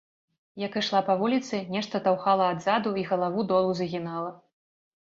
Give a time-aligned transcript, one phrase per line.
[0.61, 4.35] Як ішла па вуліцы, нешта таўхала адзаду і галаву долу загінала.